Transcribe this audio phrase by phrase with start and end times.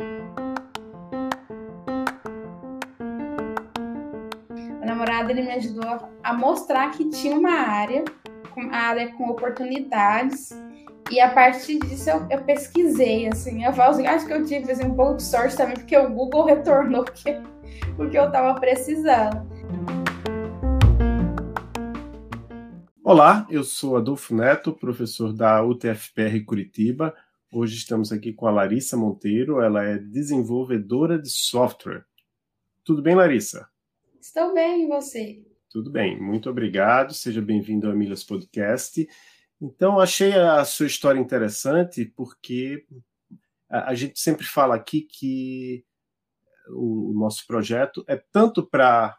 [0.00, 0.04] O
[4.86, 8.04] namorado ele me ajudou a mostrar que tinha uma área,
[8.56, 10.50] uma área com oportunidades
[11.10, 14.70] e a partir disso eu, eu pesquisei, assim, eu falo assim, acho que eu tive
[14.70, 17.40] assim, um pouco de sorte também, porque o Google retornou porque,
[17.96, 19.48] porque eu estava precisando.
[23.02, 27.16] Olá, eu sou Adolfo Neto, professor da UTFPR Curitiba.
[27.50, 32.04] Hoje estamos aqui com a Larissa Monteiro, ela é desenvolvedora de software.
[32.84, 33.66] Tudo bem, Larissa?
[34.20, 35.42] Estou bem, e você?
[35.70, 37.14] Tudo bem, muito obrigado.
[37.14, 39.08] Seja bem-vindo ao Milhas Podcast.
[39.58, 42.84] Então, achei a sua história interessante porque
[43.66, 45.86] a, gente sempre fala aqui que
[46.68, 49.16] o, nosso projeto é tanto para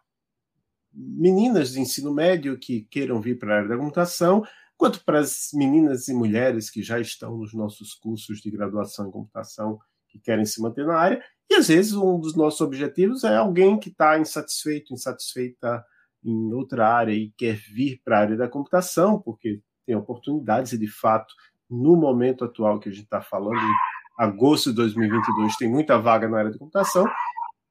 [0.93, 4.45] meninas de ensino médio que queiram vir para a área da computação,
[4.79, 9.11] quanto para as meninas e mulheres que já estão nos nossos cursos de graduação em
[9.11, 11.21] computação que querem se manter na área.
[11.51, 15.83] E às vezes um dos nossos objetivos é alguém que está insatisfeito, insatisfeita
[16.23, 20.77] em outra área e quer vir para a área da computação, porque tem oportunidades e,
[20.77, 21.33] de fato,
[21.69, 23.59] no momento atual que a gente está falando,
[24.17, 27.05] agosto de 2022, tem muita vaga na área de computação,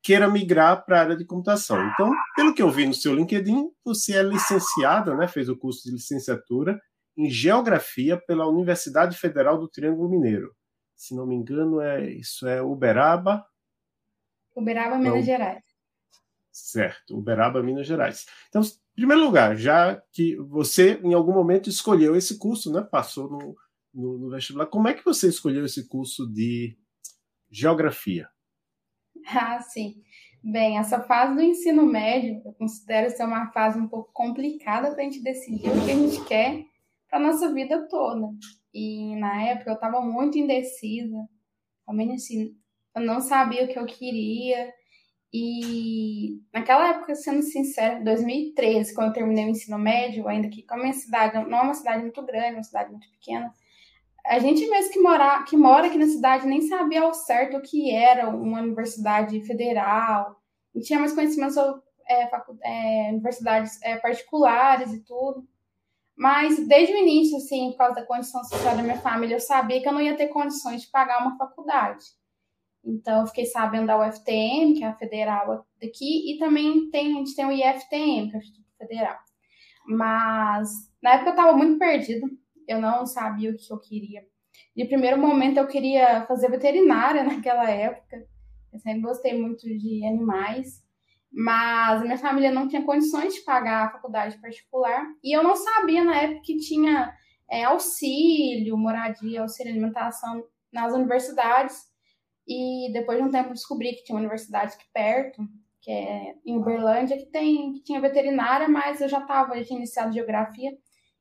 [0.02, 1.82] queira migrar para a área de computação.
[1.88, 5.84] Então, pelo que eu vi no seu LinkedIn, você é licenciada, né, fez o curso
[5.84, 6.78] de licenciatura
[7.18, 10.54] em Geografia pela Universidade Federal do Triângulo Mineiro.
[10.94, 13.44] Se não me engano, é isso é Uberaba.
[14.54, 15.22] Uberaba, Minas não.
[15.22, 15.64] Gerais.
[16.52, 18.24] Certo, Uberaba, Minas Gerais.
[18.48, 18.62] Então,
[18.94, 22.82] primeiro lugar, já que você em algum momento escolheu esse curso, né?
[22.82, 23.56] Passou no,
[23.92, 24.66] no, no vestibular.
[24.66, 26.78] Como é que você escolheu esse curso de
[27.50, 28.28] geografia?
[29.30, 30.00] Ah, sim.
[30.42, 35.02] Bem, essa fase do ensino médio eu considero ser uma fase um pouco complicada para
[35.02, 36.64] a gente decidir o que a gente quer
[37.08, 38.28] para nossa vida toda.
[38.72, 41.16] E na época eu estava muito indecisa,
[41.86, 42.56] realmente assim,
[42.94, 44.72] eu não sabia o que eu queria,
[45.32, 50.80] e naquela época, sendo sincero, 2013, quando eu terminei o ensino médio, ainda que como
[50.80, 53.52] a minha cidade não é uma cidade muito grande, é uma cidade muito pequena,
[54.24, 57.62] a gente mesmo que mora, que mora aqui na cidade nem sabia ao certo o
[57.62, 60.36] que era uma universidade federal,
[60.74, 62.28] não tinha mais conhecimento sobre é,
[62.62, 65.46] é, universidades é, particulares e tudo.
[66.18, 69.80] Mas desde o início, assim, por causa da condição social da minha família, eu sabia
[69.80, 72.04] que eu não ia ter condições de pagar uma faculdade.
[72.84, 77.18] Então, eu fiquei sabendo da UFTM, que é a federal daqui, e também tem, a
[77.18, 79.16] gente tem o IFTM, que é o Instituto Federal.
[79.86, 80.68] Mas,
[81.00, 82.26] na época eu estava muito perdida,
[82.66, 84.26] eu não sabia o que eu queria.
[84.74, 88.26] De primeiro momento, eu queria fazer veterinária naquela época,
[88.72, 90.82] eu sempre gostei muito de animais,
[91.32, 95.54] mas a minha família não tinha condições de pagar a faculdade particular, e eu não
[95.54, 97.12] sabia na época que tinha
[97.50, 101.76] é, auxílio, moradia, auxílio alimentação nas universidades,
[102.46, 105.42] e depois de um tempo descobri que tinha uma universidade aqui perto,
[105.82, 110.12] que é em Uberlândia, que, tem, que tinha veterinária, mas eu já estava, tinha iniciado
[110.12, 110.72] geografia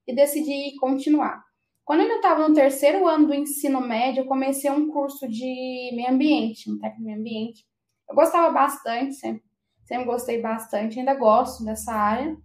[0.08, 1.44] e decidi continuar.
[1.84, 6.10] Quando eu estava no terceiro ano do ensino médio, eu comecei um curso de meio
[6.10, 7.66] ambiente, um técnico de meio ambiente.
[8.10, 9.44] Eu gostava bastante, sempre,
[9.88, 12.38] sempre gostei bastante, ainda gosto dessa área.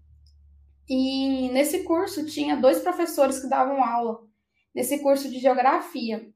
[0.89, 4.21] E nesse curso tinha dois professores que davam aula
[4.75, 6.27] nesse curso de geografia.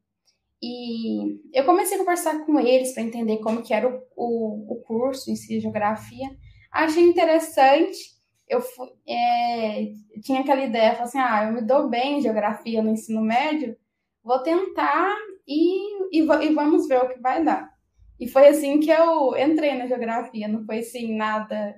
[0.63, 4.83] E eu comecei a conversar com eles para entender como que era o, o, o,
[4.83, 6.29] curso em si, geografia.
[6.73, 8.17] Achei interessante.
[8.49, 8.63] Eu
[9.07, 9.93] é,
[10.23, 13.77] tinha aquela ideia, falei assim, ah, eu me dou bem em geografia no ensino médio,
[14.23, 15.13] vou tentar
[15.47, 17.76] e, e, e vamos ver o que vai dar.
[18.19, 21.77] E foi assim que eu entrei na geografia, não foi assim nada...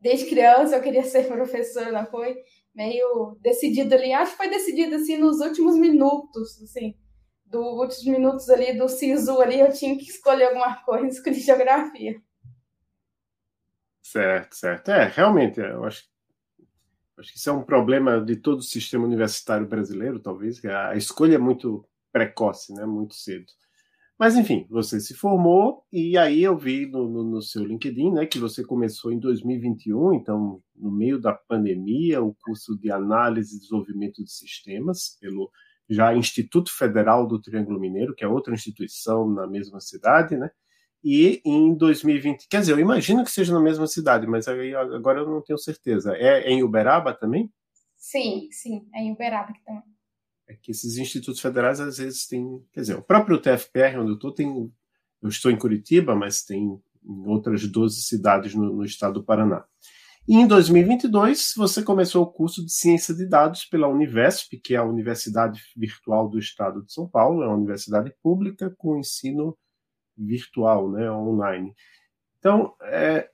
[0.00, 2.36] Desde criança eu queria ser professor, não foi
[2.74, 4.12] meio decidido ali.
[4.12, 6.94] Acho que foi decidido assim nos últimos minutos, assim
[7.52, 12.20] dos últimos minutos ali do SISU ali, eu tinha que escolher alguma coisa, escolhi geografia.
[14.02, 14.90] Certo, certo.
[14.90, 16.04] É, realmente, eu acho,
[17.18, 20.96] acho que isso é um problema de todo o sistema universitário brasileiro, talvez, que a
[20.96, 23.46] escolha é muito precoce, né, muito cedo.
[24.22, 28.24] Mas, enfim, você se formou e aí eu vi no, no, no, seu LinkedIn né,
[28.24, 33.58] que você começou em 2021, então, no meio da pandemia, o curso de Análise e
[33.58, 35.50] Desenvolvimento de Sistemas pelo
[35.90, 40.52] já Instituto Federal do Triângulo Mineiro, que é outra instituição na mesma cidade, né?
[41.02, 45.28] E em 2020, quer dizer, eu imagino que seja na mesma cidade, mas agora eu
[45.28, 46.14] não tenho certeza.
[46.14, 47.50] É, é em Uberaba também?
[47.96, 49.91] Sim, sim, é em Uberaba também.
[50.52, 54.14] É que esses institutos federais às vezes têm, quer dizer, o próprio TFPR onde eu
[54.14, 54.72] estou tem,
[55.22, 59.64] eu estou em Curitiba, mas tem em outras 12 cidades no, no estado do Paraná.
[60.28, 64.76] E em 2022, você começou o curso de Ciência de Dados pela Univesp, que é
[64.76, 69.58] a Universidade Virtual do Estado de São Paulo, é uma universidade pública com ensino
[70.16, 71.74] virtual, né, online.
[72.38, 73.28] Então, é,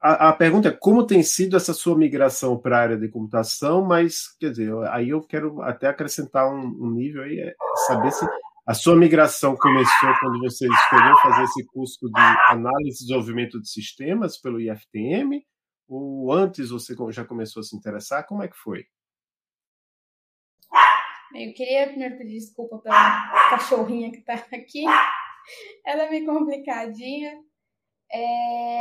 [0.00, 3.84] a, a, pergunta é como tem sido essa sua migração para a área de computação,
[3.84, 7.54] mas, quer dizer, aí eu quero até acrescentar um, um nível aí, é
[7.86, 8.24] saber se
[8.66, 13.68] a sua migração começou quando você escolheu fazer esse curso de análise e desenvolvimento de
[13.68, 15.42] sistemas pelo IFTM,
[15.88, 18.26] ou antes você já começou a se interessar?
[18.26, 18.84] Como é que foi?
[21.34, 24.84] Eu queria primeiro pedir desculpa pela cachorrinha que está aqui.
[25.84, 27.42] Ela é meio complicadinha.
[28.12, 28.80] É...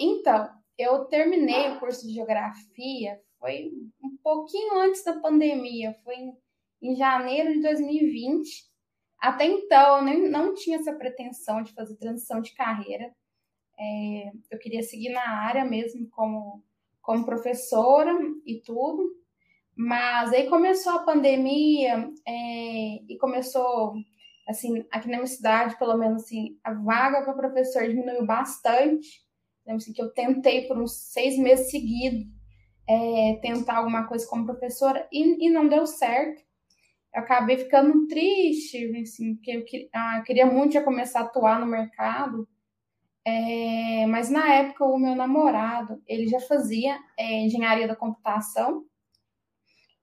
[0.00, 0.48] Então,
[0.78, 3.70] eu terminei o curso de geografia, foi
[4.02, 6.36] um pouquinho antes da pandemia, foi em,
[6.82, 8.66] em janeiro de 2020.
[9.18, 13.14] Até então, eu nem, não tinha essa pretensão de fazer transição de carreira.
[13.78, 16.62] É, eu queria seguir na área mesmo como,
[17.00, 18.12] como professora
[18.44, 19.14] e tudo.
[19.76, 23.94] Mas aí começou a pandemia é, e começou,
[24.48, 29.25] assim, aqui na minha cidade, pelo menos assim, a vaga para professor diminuiu bastante.
[29.66, 32.26] Lembro assim, que eu tentei por uns seis meses seguidos
[32.88, 36.42] é, tentar alguma coisa como professora e, e não deu certo.
[37.14, 41.58] Eu acabei ficando triste, assim, porque eu, ah, eu queria muito já começar a atuar
[41.58, 42.48] no mercado.
[43.24, 48.84] É, mas na época o meu namorado ele já fazia é, engenharia da computação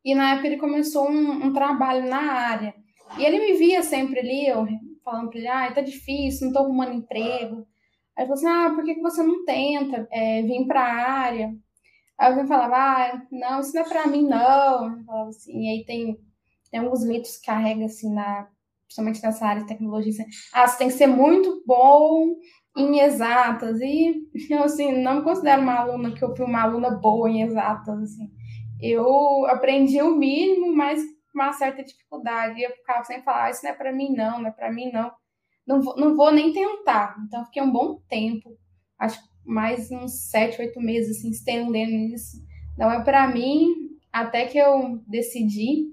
[0.04, 2.76] e na época ele começou um, um, trabalho na área.
[3.18, 4.68] E ele me via sempre ali, eu
[5.06, 7.66] falando para ele, ah, tá difícil, não tô arrumando emprego.
[8.18, 11.56] Aí falou assim, ah, por que, que você não tenta é, vir para a área?
[12.18, 14.98] Aí eu falava, ah, não, isso não é para mim, não.
[14.98, 16.18] Eu falava assim, e aí tem,
[16.72, 18.48] tem alguns mitos que carrega, assim, na,
[18.86, 22.36] principalmente nessa área de tecnologia, assim, ah, você tem que ser muito bom
[22.78, 23.80] em exatas.
[23.82, 27.42] E eu, assim, não me considero uma aluna que eu fui uma aluna boa em
[27.42, 28.32] exatas, assim
[28.84, 32.60] eu aprendi o mínimo, mas com uma certa dificuldade.
[32.60, 34.72] E eu ficava sem falar, ah, isso não é para mim, não, não é para
[34.72, 35.10] mim, não.
[35.66, 37.16] Não vou, não vou nem tentar.
[37.26, 38.58] Então, fiquei um bom tempo,
[39.00, 42.38] acho mais uns sete, oito meses, assim, estendendo isso.
[42.78, 43.74] Não é para mim,
[44.12, 45.88] até que eu decidi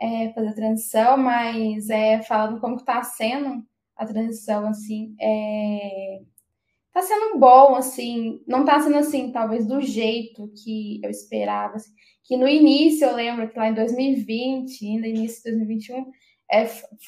[0.00, 3.64] é, fazer a transição, mas é, falando como está sendo
[3.96, 6.20] a transição, assim, é,
[6.92, 11.92] tá sendo bom, assim, não tá sendo assim, talvez do jeito que eu esperava, assim
[12.26, 16.06] que no início, eu lembro que lá em 2020, ainda início de 2021,
[16.50, 16.64] é,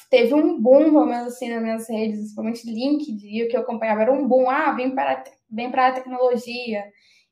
[0.09, 4.01] teve um boom, pelo menos assim, nas minhas redes, principalmente LinkedIn, o que eu acompanhava
[4.01, 6.83] era um boom, ah, vem para, vem para a tecnologia,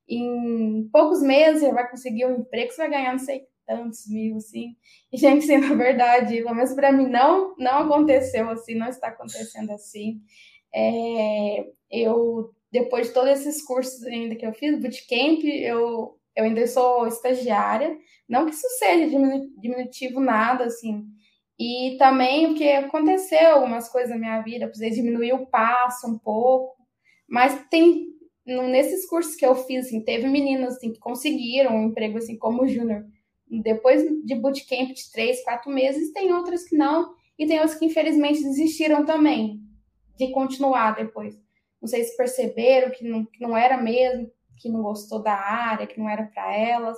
[0.08, 4.38] em poucos meses você vai conseguir um emprego, você vai ganhar não sei tantos mil,
[4.38, 4.76] assim,
[5.12, 9.10] e gente, assim, na verdade, pelo menos para mim não, não aconteceu assim, não está
[9.10, 10.22] acontecendo assim,
[10.74, 16.68] é, eu, depois de todos esses cursos ainda que eu fiz, bootcamp, eu eu ainda
[16.68, 17.98] sou estagiária,
[18.30, 19.08] não que isso seja
[19.60, 21.04] diminutivo nada, assim.
[21.60, 26.76] E também porque aconteceu algumas coisas na minha vida, precisei diminuir o passo um pouco,
[27.28, 28.06] mas tem
[28.46, 32.68] nesses cursos que eu fiz, assim, teve meninas assim, que conseguiram um emprego assim como
[32.68, 33.04] júnior
[33.50, 37.86] depois de bootcamp de três, quatro meses, tem outras que não, e tem outras que
[37.86, 39.62] infelizmente desistiram também
[40.18, 41.36] de continuar depois.
[41.82, 45.88] Não sei se perceberam que não, que não era mesmo, que não gostou da área,
[45.88, 46.98] que não era para elas.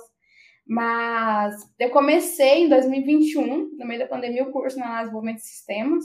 [0.70, 5.36] Mas eu comecei em 2021, no meio da pandemia, o curso na análise de desenvolvimento
[5.38, 6.04] de sistemas.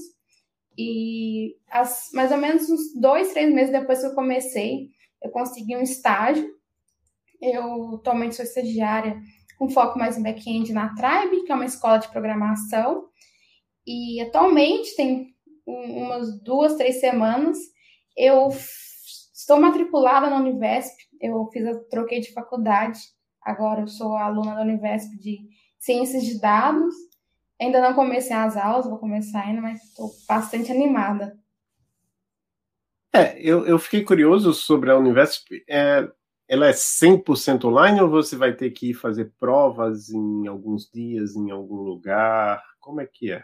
[0.75, 4.89] E as, mais ou menos uns dois, três meses depois que eu comecei,
[5.21, 6.49] eu consegui um estágio.
[7.39, 9.21] Eu atualmente sou estagiária
[9.59, 13.05] com foco mais em back-end na Tribe, que é uma escola de programação.
[13.85, 15.27] E atualmente, tem
[15.63, 17.59] umas duas, três semanas,
[18.17, 18.49] eu
[19.31, 22.99] estou matriculada na Univesp eu fiz a, troquei de faculdade.
[23.45, 25.47] Agora eu sou aluna da Univesp de
[25.77, 26.93] Ciências de Dados.
[27.61, 31.39] Ainda não comecei as aulas, vou começar ainda, mas estou bastante animada.
[33.13, 35.63] É, eu, eu fiquei curioso sobre a Univesp.
[35.69, 36.09] É,
[36.47, 41.35] ela é 100% online ou você vai ter que ir fazer provas em alguns dias,
[41.35, 42.61] em algum lugar?
[42.79, 43.43] Como é que é?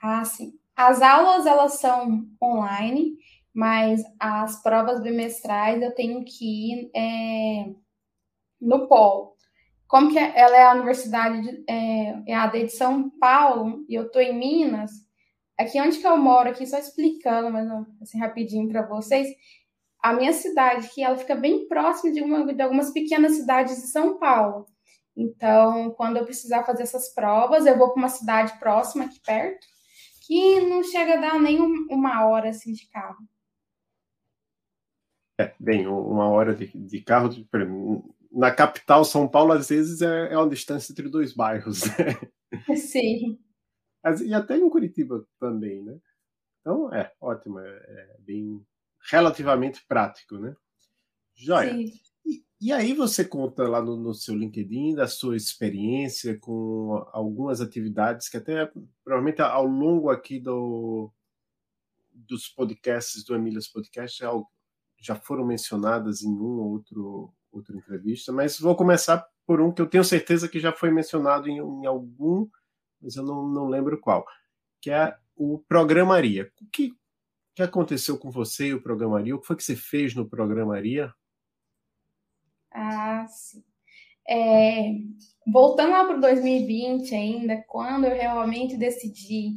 [0.00, 0.52] Ah, sim.
[0.76, 3.16] As aulas, elas são online
[3.58, 7.74] mas as provas bimestrais eu tenho que ir é,
[8.60, 9.34] no polo.
[9.86, 14.06] Como que ela é a Universidade de, é, é AD de São Paulo e eu
[14.06, 14.90] estou em Minas,
[15.58, 17.66] aqui onde que eu moro, aqui só explicando, mas
[18.02, 19.28] assim rapidinho para vocês,
[20.02, 23.88] a minha cidade que ela fica bem próxima de, uma, de algumas pequenas cidades de
[23.88, 24.66] São Paulo.
[25.16, 29.66] Então, quando eu precisar fazer essas provas, eu vou para uma cidade próxima aqui perto,
[30.24, 33.26] que não chega a dar nem uma hora assim de carro.
[35.40, 37.44] É, bem, uma hora de, de carro, de,
[38.38, 41.80] na capital, São Paulo, às vezes é, é uma distância entre dois bairros.
[42.76, 43.36] Sim.
[44.24, 45.98] E até em Curitiba também, né?
[46.60, 48.64] Então, é ótimo, é, é bem
[49.10, 50.54] relativamente prático, né?
[51.34, 51.72] Joia.
[51.72, 51.90] Sim.
[52.24, 57.60] E, e aí você conta lá no, no, seu LinkedIn da sua experiência com algumas
[57.60, 58.70] atividades que até
[59.02, 61.12] provavelmente ao longo aqui do,
[62.12, 64.30] dos podcasts do Emílias Podcast já,
[65.00, 69.80] já foram mencionadas em um ou outro outra entrevista, mas vou começar por um que
[69.80, 72.48] eu tenho certeza que já foi mencionado em, em algum,
[73.00, 74.26] mas eu não, não lembro qual,
[74.80, 76.52] que é o Programaria.
[76.60, 76.92] O que,
[77.54, 79.34] que aconteceu com você e o Programaria?
[79.34, 81.12] O que foi que você fez no Programaria?
[82.70, 83.64] Ah, sim.
[84.28, 84.92] É,
[85.46, 89.54] voltando lá para 2020 ainda, quando eu realmente decidi,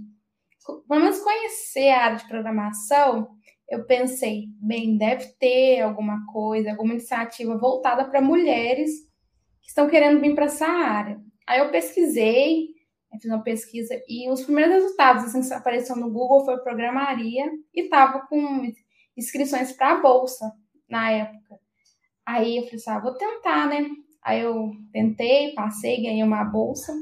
[0.87, 3.35] pelo menos conhecer a área de programação,
[3.71, 8.91] eu pensei, bem, deve ter alguma coisa, alguma iniciativa voltada para mulheres
[9.61, 11.21] que estão querendo vir para essa área.
[11.47, 12.67] Aí eu pesquisei,
[13.13, 17.83] fiz uma pesquisa e os primeiros resultados assim, que apareceram no Google foi programaria e
[17.83, 18.69] estava com
[19.15, 20.51] inscrições para a bolsa
[20.89, 21.57] na época.
[22.25, 23.89] Aí eu falei assim, ah, vou tentar, né?
[24.21, 26.93] Aí eu tentei, passei, ganhei uma bolsa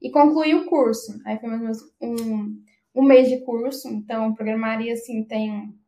[0.00, 1.20] e concluí o curso.
[1.26, 2.62] Aí foi mais ou menos um,
[2.94, 5.83] um mês de curso, então programaria assim tem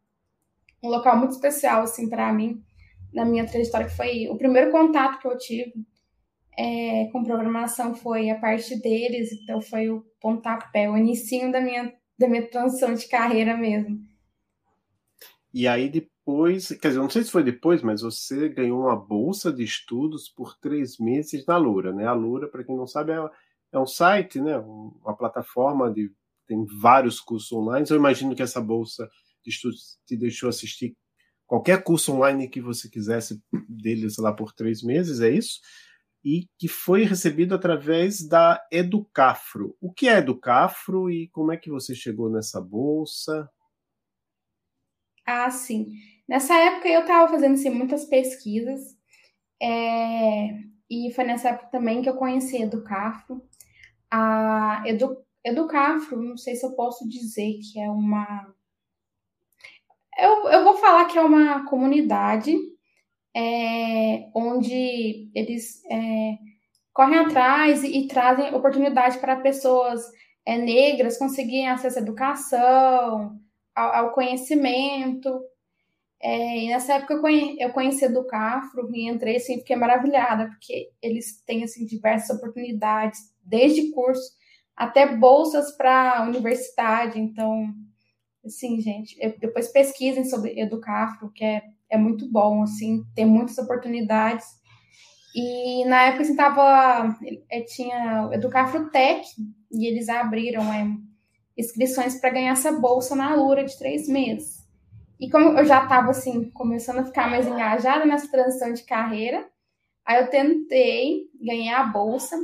[0.86, 2.62] um, local muito especial assim para mim
[3.12, 5.72] na minha trajetória, que foi o primeiro contato que eu tive
[6.56, 11.92] é, com programação foi a parte deles, então foi o pontapé, o início da minha,
[12.18, 14.00] da minha transição de carreira mesmo.
[15.52, 19.52] E aí depois, quer dizer, não sei se foi depois, mas você ganhou uma bolsa
[19.52, 22.06] de estudos por três meses na Lura, né?
[22.06, 23.30] A Lura, para quem não sabe, é,
[23.72, 24.58] é um site, né?
[24.58, 26.10] Uma plataforma de
[26.46, 27.86] tem vários cursos online.
[27.88, 29.08] Eu imagino que essa bolsa
[30.06, 30.96] te deixou assistir
[31.46, 35.60] qualquer curso online que você quisesse deles lá por três meses, é isso?
[36.26, 39.76] e que foi recebido através da Educafro.
[39.80, 43.48] O que é Educafro e como é que você chegou nessa bolsa?
[45.24, 45.86] Ah, sim.
[46.28, 48.96] Nessa época eu estava fazendo assim, muitas pesquisas
[49.62, 50.48] é...
[50.90, 53.40] e foi nessa época também que eu conheci a Educafro.
[54.10, 55.24] A Edu...
[55.44, 58.52] Educafro, não sei se eu posso dizer que é uma.
[60.18, 62.56] Eu, eu vou falar que é uma comunidade
[63.36, 66.38] é, onde eles é,
[66.92, 70.00] correm atrás e, e, trazem oportunidade para pessoas
[70.46, 73.38] é, negras conseguirem acesso à educação,
[73.74, 75.28] ao, ao conhecimento.
[76.22, 80.48] É, e nessa época eu, conhe, eu conheci do Cafro e entrei assim, fiquei maravilhada,
[80.48, 84.34] porque eles têm assim, diversas oportunidades, desde curso
[84.74, 87.20] até bolsas para universidade.
[87.20, 87.66] Então,
[88.46, 94.46] assim, gente, depois pesquisem sobre Educafro, que é é muito bom, assim, tem muitas oportunidades.
[95.34, 97.16] E na época, assim, tava,
[97.50, 99.26] é, tinha o Educafrotec,
[99.70, 100.88] e eles abriram é,
[101.56, 104.64] inscrições para ganhar essa bolsa na Lura de três meses.
[105.20, 109.46] E como eu já estava, assim, começando a ficar mais engajada nessa transição de carreira,
[110.04, 112.36] aí eu tentei ganhar a bolsa,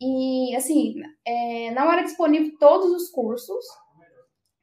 [0.00, 0.94] e, assim,
[1.26, 3.64] é, não era disponível todos os cursos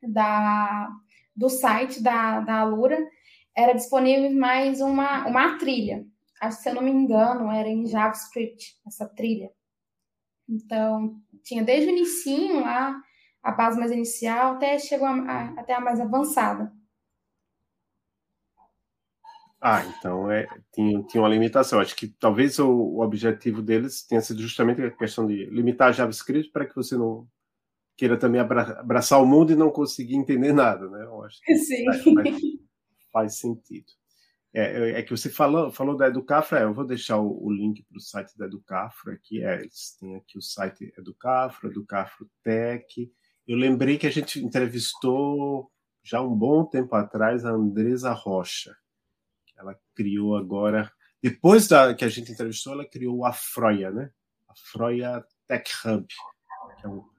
[0.08, 0.90] da,
[1.36, 2.98] do site da, da Alura,
[3.56, 6.06] era disponível mais uma, uma trilha.
[6.52, 9.50] Se eu não me engano, era em JavaScript, essa trilha.
[10.48, 12.96] Então, tinha desde o início lá,
[13.42, 16.72] a base mais inicial, até chegou a, a, até a mais avançada.
[19.60, 21.80] Ah, então é, tinha, tinha uma limitação.
[21.80, 26.52] Acho que talvez o, o objetivo deles tenha sido justamente a questão de limitar JavaScript
[26.52, 27.28] para que você não
[27.98, 31.04] queira também abraçar o mundo e não conseguir entender nada, né?
[31.04, 31.86] Eu acho que Sim.
[33.12, 33.92] faz sentido.
[34.54, 37.98] É, é, que você falou, falou da Educafra, eu vou deixar o, o link para
[37.98, 39.44] o site da Educafra aqui.
[39.44, 43.12] É, eles têm aqui o site Educafra, Educafro Tech.
[43.46, 45.70] Eu lembrei que a gente entrevistou
[46.02, 48.74] já um bom tempo atrás a Andresa Rocha.
[49.58, 54.10] Ela criou agora, depois da que a gente entrevistou, ela criou a Froia, né?
[54.48, 57.15] A Froia Tech Hub, que é um, é,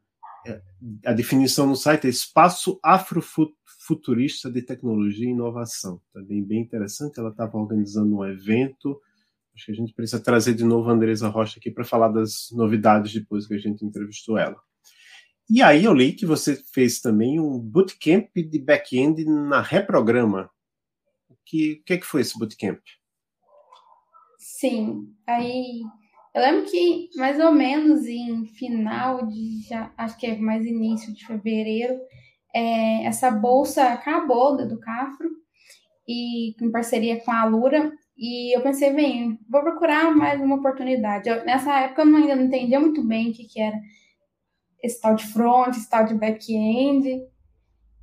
[1.05, 6.01] a definição no site é espaço afrofuturista de tecnologia e inovação.
[6.13, 7.19] Também bem interessante.
[7.19, 9.01] Ela estava organizando um evento.
[9.55, 12.49] Acho que a gente precisa trazer de novo a Andresa Rocha aqui para falar das
[12.53, 14.57] novidades depois que a gente entrevistou ela.
[15.49, 20.51] E aí eu li que você fez também um bootcamp de back-end na Reprograma.
[21.29, 22.81] O que, que, é que foi esse bootcamp?
[24.39, 25.83] Sim, aí
[26.37, 31.11] eu lembro que mais ou menos em final de já, acho que é mais início
[31.15, 31.99] de fevereiro,
[32.55, 35.31] é, essa bolsa acabou do Cafro
[36.07, 37.91] e em parceria com a Lura.
[38.19, 41.27] E eu pensei, bem, vou procurar mais uma oportunidade.
[41.27, 43.81] Eu, nessa época eu ainda não entendia muito bem o que, que era
[44.83, 47.19] esse tal de front, esse tal de back-end.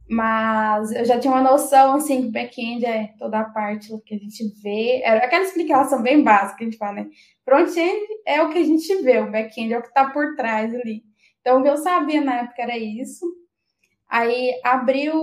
[0.10, 4.18] Mas eu já tinha uma noção, assim, que back-end é toda a parte que a
[4.18, 5.02] gente vê.
[5.04, 7.10] Era aquela explicação bem básica que a gente fala, né?
[7.46, 10.74] Front-end é o que a gente vê, o back-end é o que está por trás
[10.76, 11.04] ali.
[11.42, 13.26] Então, o que eu sabia na época era isso.
[14.10, 15.14] Aí abriu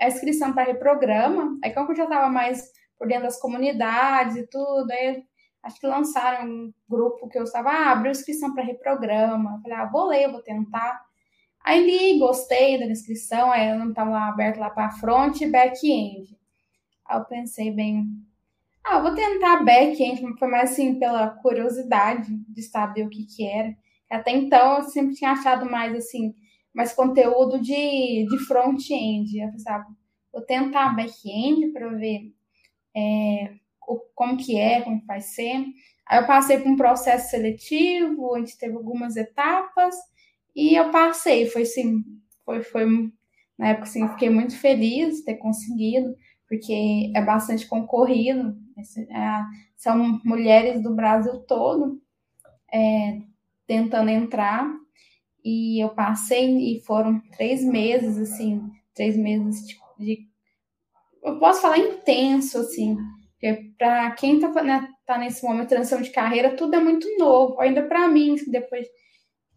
[0.00, 1.58] a inscrição para reprograma.
[1.64, 5.22] Aí, como eu já estava mais por dentro das comunidades e tudo, aí
[5.62, 9.56] acho que lançaram um grupo que eu estava, ah, abriu inscrição para reprograma.
[9.56, 11.07] Eu falei, ah, vou ler, vou tentar.
[11.68, 16.34] Aí li, gostei da inscrição, aí eu não estava aberto lá para front e back-end.
[17.04, 18.06] Aí eu pensei bem,
[18.82, 23.76] ah, vou tentar back-end, foi mais assim pela curiosidade de saber o que que era.
[24.10, 26.34] Até então eu sempre tinha achado mais assim,
[26.72, 29.38] mais conteúdo de, de front-end.
[29.38, 29.84] Eu pensava,
[30.32, 32.32] vou tentar back-end para ver
[32.96, 33.52] é,
[33.86, 35.66] o, como que é, como vai ser.
[36.06, 39.94] Aí eu passei por um processo seletivo, gente teve algumas etapas
[40.54, 41.46] e eu passei.
[41.46, 42.04] Foi assim,
[42.44, 42.86] foi, foi
[43.58, 46.14] na época assim, fiquei muito feliz de ter conseguido,
[46.48, 48.56] porque é bastante concorrido.
[49.10, 49.42] É,
[49.76, 52.00] são mulheres do Brasil todo
[52.72, 53.20] é,
[53.66, 54.70] tentando entrar
[55.44, 58.62] e eu passei e foram três meses, assim,
[58.94, 60.28] três meses de, de
[61.22, 62.96] eu posso falar intenso, assim,
[63.32, 67.08] porque para quem tá, né, tá nesse momento de transição de carreira, tudo é muito
[67.18, 68.86] novo, ainda para mim, depois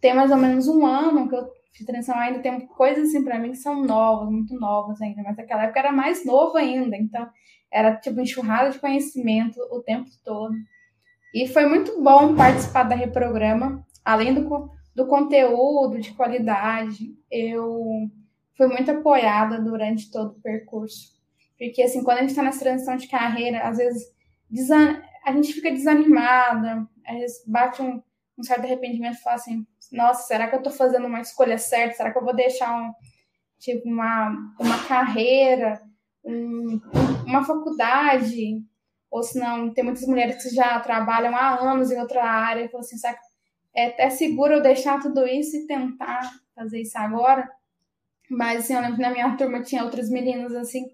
[0.01, 3.39] tem mais ou menos um ano que eu fiz transição, ainda tem coisas assim para
[3.39, 7.29] mim que são novas, muito novas ainda, mas naquela época era mais novo ainda, então
[7.71, 10.53] era tipo enxurrada de conhecimento o tempo todo.
[11.33, 18.09] E foi muito bom participar da Reprograma, além do do conteúdo de qualidade, eu
[18.57, 21.13] fui muito apoiada durante todo o percurso.
[21.57, 24.11] Porque, assim, quando a gente está nessa transição de carreira, às vezes
[25.25, 28.01] a gente fica desanimada, às vezes bate um,
[28.37, 31.95] um certo arrependimento e fala assim: nossa, será que eu estou fazendo uma escolha certa?
[31.95, 32.93] Será que eu vou deixar um,
[33.59, 34.29] tipo, uma,
[34.59, 35.81] uma carreira,
[36.23, 36.79] um,
[37.25, 38.63] uma faculdade?
[39.09, 42.69] Ou se não, tem muitas mulheres que já trabalham há anos em outra área e
[42.69, 43.31] falam assim: será que
[43.73, 46.21] é até seguro eu deixar tudo isso e tentar
[46.55, 47.49] fazer isso agora.
[48.29, 50.85] Mas assim, eu lembro que na minha turma tinha outras meninas assim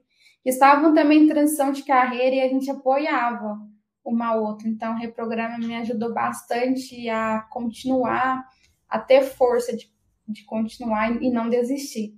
[0.43, 3.59] que estavam também em transição de carreira e a gente apoiava
[4.03, 4.67] uma outra.
[4.67, 8.47] Então, o reprograma me ajudou bastante a continuar,
[8.89, 9.91] a ter força de,
[10.27, 12.13] de continuar e não desistir.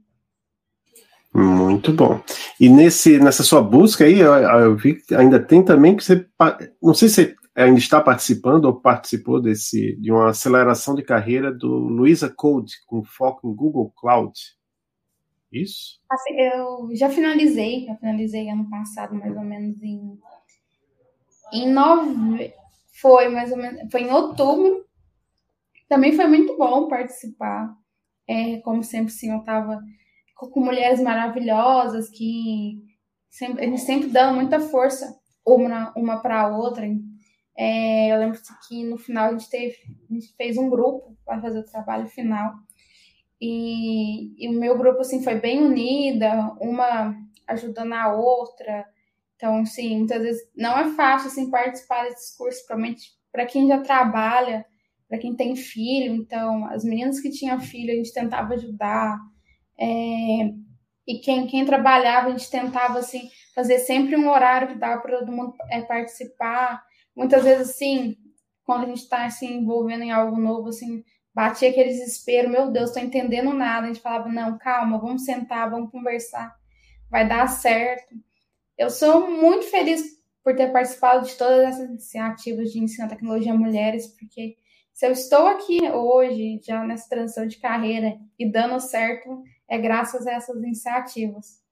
[1.34, 2.22] Muito bom.
[2.60, 6.28] E nesse, nessa sua busca aí, eu, eu vi que ainda tem também que você.
[6.82, 11.68] Não sei se ainda está participando ou participou desse, de uma aceleração de carreira do
[11.68, 14.34] Luisa Code, com foco em Google Cloud.
[15.52, 16.00] Isso?
[16.10, 20.20] Assim, eu já finalizei, já finalizei ano passado, mais ou menos em.
[21.52, 22.54] Em nove.
[23.02, 23.92] Foi mais ou menos.
[23.92, 24.86] Foi em outubro.
[25.90, 27.76] Também foi muito bom participar.
[28.28, 29.82] É, como sempre, sim, eu estava
[30.36, 32.82] com mulheres maravilhosas que
[33.30, 36.86] sempre, gente sempre dando muita força uma, uma para a outra.
[37.58, 39.76] É, eu lembro que no final a gente teve,
[40.10, 42.54] a gente fez um grupo para fazer o trabalho final.
[43.42, 47.16] E, e, o meu grupo assim foi bem unida, uma
[47.48, 48.86] ajudando a outra.
[49.36, 53.80] Então, sim, muitas vezes não é fácil assim participar desses cursos, principalmente para quem já
[53.82, 54.66] trabalha,
[55.10, 56.14] para quem tem filho.
[56.14, 59.18] Então, as meninas que tinham filho, a gente tentava ajudar.
[59.78, 60.54] É,
[61.08, 65.18] e quem, quem trabalhava, a gente tentava assim fazer sempre um horário que dava para
[65.18, 66.84] todo mundo é, participar
[67.16, 68.16] muitas vezes, assim,
[68.64, 72.72] quando a gente está se assim, envolvendo em algo novo, assim, batia aquele desespero, meu
[72.72, 73.86] Deus, estou entendendo nada.
[73.86, 76.56] A gente falava, não, calma, vamos sentar, vamos conversar,
[77.10, 78.16] vai dar certo.
[78.78, 80.04] Eu sou muito feliz
[80.44, 84.56] por ter participado de todas essas iniciativas de ensino à tecnologia a mulheres, porque
[85.00, 90.28] se eu estou aqui hoje, já nessa transição de carreira e dando certo, é graças
[90.28, 91.64] a essas iniciativas.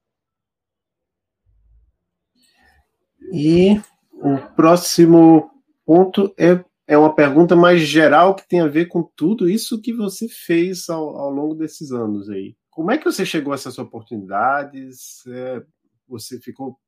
[3.34, 3.82] E
[4.14, 5.52] o próximo
[5.86, 9.92] ponto é, é uma pergunta mais geral que tem a ver com tudo isso que
[9.92, 12.56] você fez ao, ao longo desses anos aí.
[12.70, 15.28] Como é que você chegou a essas oportunidades?
[15.28, 15.62] É,
[16.08, 16.80] você ficou.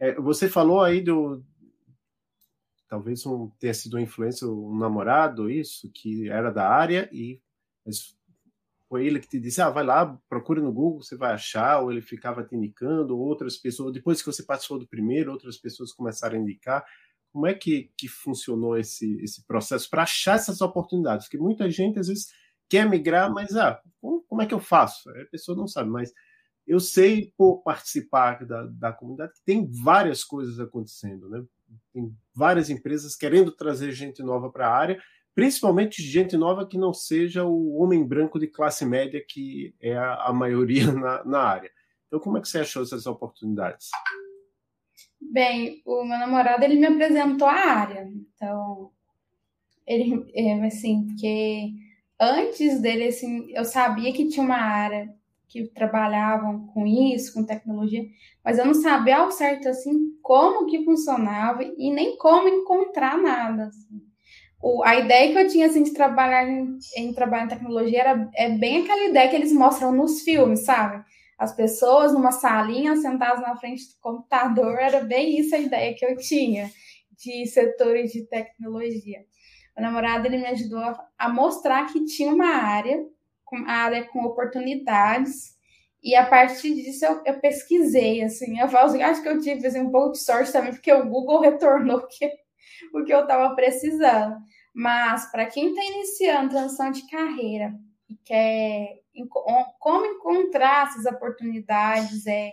[0.00, 1.44] É, você falou aí do.
[2.90, 7.40] Talvez um, tenha sido uma influência, um namorado, isso, que era da área, e
[8.88, 11.92] foi ele que te disse, ah, vai lá, procure no Google, você vai achar, ou
[11.92, 16.36] ele ficava te indicando, outras pessoas, depois que você participou do primeiro, outras pessoas começaram
[16.36, 16.84] a indicar.
[17.32, 21.26] Como é que, que funcionou esse, esse processo para achar essas oportunidades?
[21.26, 22.32] Porque muita gente, às vezes,
[22.68, 25.08] quer migrar, mas, ah, como, como é que eu faço?
[25.10, 26.12] A pessoa não sabe, mas
[26.66, 31.44] eu sei, por participar da, da comunidade, que tem várias coisas acontecendo, né?
[31.92, 35.02] Tem várias empresas querendo trazer gente nova para a área,
[35.34, 40.26] principalmente gente nova que não seja o homem branco de classe média, que é a,
[40.26, 41.70] a maioria na, na, área.
[42.06, 43.88] Então, como é que você achou essas oportunidades?
[45.20, 48.90] Bem, o meu namorado ele me apresentou a área, então
[49.86, 51.72] ele, é, assim, porque
[52.18, 55.14] antes dele, assim, eu sabia que tinha uma área
[55.50, 58.04] que trabalhavam com isso, com tecnologia,
[58.44, 63.64] mas eu não sabia ao certo, assim, como que funcionava e nem como encontrar nada,
[63.64, 64.00] assim.
[64.62, 68.30] O, a ideia que eu tinha, assim, de trabalhar em, em trabalhar em tecnologia era
[68.36, 71.02] é bem aquela ideia que eles mostram nos filmes, sabe?
[71.36, 76.04] As pessoas numa salinha sentadas na frente do computador, era bem isso a ideia que
[76.04, 76.70] eu tinha
[77.18, 79.24] de setores de tecnologia.
[79.76, 80.82] O namorado ele me ajudou
[81.18, 83.02] a mostrar que tinha uma área,
[83.56, 85.56] uma área com oportunidades,
[86.02, 89.66] e a partir disso eu, eu pesquisei, assim, eu falo assim, acho que eu tive
[89.66, 92.30] assim, um pouco de sorte também, porque o Google retornou que,
[92.94, 94.36] o que eu estava precisando.
[94.74, 97.74] Mas para quem está iniciando transição de carreira
[98.08, 99.00] e quer
[99.78, 102.52] como encontrar essas oportunidades, é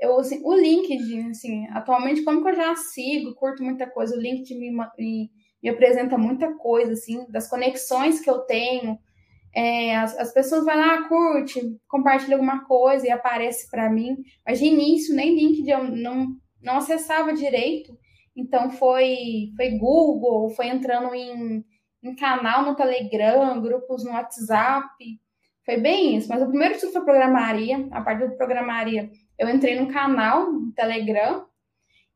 [0.00, 4.20] eu, assim, o LinkedIn, assim, atualmente, como que eu já sigo, curto muita coisa, o
[4.20, 5.30] LinkedIn me, me
[5.62, 8.98] me apresenta muita coisa, assim, das conexões que eu tenho.
[9.54, 14.16] É, as, as, pessoas vão lá, curte, compartilha alguma coisa e aparece para mim.
[14.46, 16.28] Mas de início, nem LinkedIn eu não,
[16.62, 17.92] não acessava direito.
[18.36, 21.64] Então foi, foi Google, foi entrando em,
[22.02, 24.88] em canal no Telegram, grupos no WhatsApp.
[25.64, 26.28] Foi bem isso.
[26.28, 27.88] Mas o primeiro estudo foi programaria.
[27.90, 31.49] A partir do programaria, eu entrei num canal no Telegram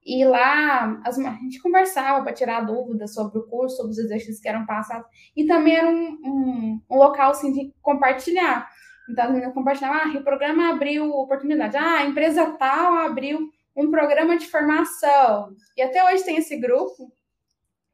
[0.04, 4.40] e lá as, a gente conversava para tirar dúvidas sobre o curso, sobre os exercícios
[4.40, 5.08] que eram passados.
[5.34, 8.68] E também era um, um, um local assim, de compartilhar.
[9.08, 11.76] Então as meninas compartilhavam, ah, o programa abriu oportunidade.
[11.76, 15.54] Ah, a empresa tal abriu um programa de formação.
[15.76, 17.10] E até hoje tem esse grupo.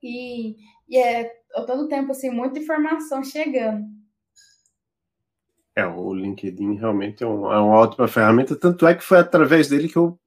[0.02, 0.56] E,
[0.88, 1.30] e é
[1.66, 3.84] todo tempo assim, muita informação chegando.
[5.76, 9.68] É, o LinkedIn realmente é, um, é uma ótima ferramenta, tanto é que foi através
[9.68, 10.18] dele que eu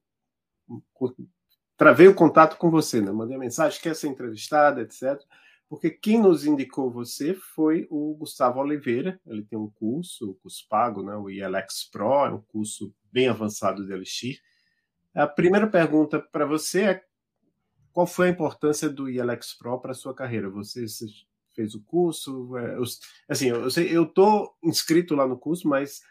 [1.76, 3.10] travei o contato com você, né?
[3.10, 5.20] Mandei mensagem, quer ser entrevistada, etc.
[5.68, 9.20] Porque quem nos indicou você foi o Gustavo Oliveira.
[9.26, 11.16] Ele tem um curso, o curso pago, né?
[11.16, 14.38] O ILX Pro, é um curso bem avançado de Elixir.
[15.14, 17.04] A primeira pergunta para você é
[17.92, 20.50] qual foi a importância do ILX Pro para a sua carreira?
[20.50, 20.84] Você
[21.54, 22.56] fez o curso?
[22.56, 22.76] É,
[23.28, 26.02] assim, eu estou inscrito lá no curso, mas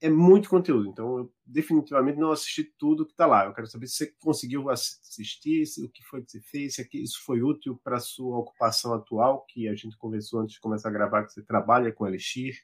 [0.00, 3.44] é muito conteúdo, então eu definitivamente não assisti tudo que está lá.
[3.44, 7.22] Eu quero saber se você conseguiu assistir, o que foi que você fez, se isso
[7.24, 10.92] foi útil para a sua ocupação atual, que a gente conversou antes de começar a
[10.92, 12.54] gravar, que você trabalha com Elixir.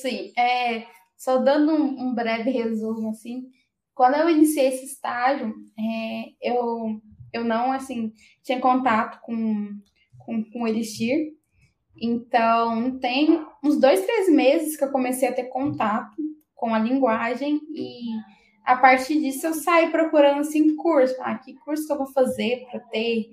[0.00, 3.50] Sim, é, só dando um, um, breve resumo, assim,
[3.94, 7.00] quando eu iniciei esse estágio, é, eu,
[7.32, 9.70] eu não, assim, tinha contato com,
[10.18, 11.32] com, com Elixir,
[12.00, 16.16] então, tem uns dois, três meses que eu comecei a ter contato
[16.54, 18.10] com a linguagem e
[18.64, 21.14] a partir disso eu saí procurando assim curso.
[21.20, 23.26] Ah, que curso que eu vou fazer para ter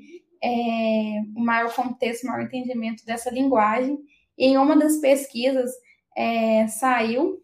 [0.43, 3.97] é, um maior contexto, um maior entendimento dessa linguagem.
[4.37, 5.71] E em uma das pesquisas
[6.15, 7.41] é, saiu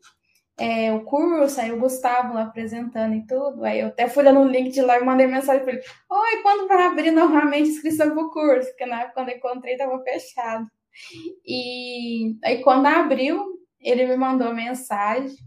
[0.60, 3.63] é, o curso, saiu o Gustavo lá apresentando e tudo.
[3.63, 6.41] Aí eu até fui lá no link de lá e mandei mensagem para ele: Oi,
[6.41, 8.67] quando vai abrir normalmente inscrição para o curso?
[8.69, 10.67] Porque na época quando eu encontrei estava fechado.
[11.46, 13.44] E aí, quando abriu,
[13.80, 15.38] ele me mandou mensagem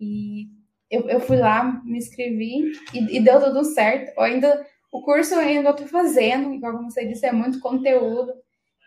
[0.00, 0.46] e
[0.90, 4.12] eu, eu fui lá, me inscrevi e, e deu tudo certo.
[4.16, 8.32] Eu ainda, o curso eu ainda estou fazendo, igual como você disse, é muito conteúdo.